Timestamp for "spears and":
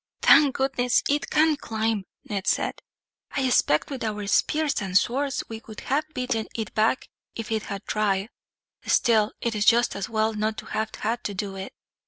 4.25-4.97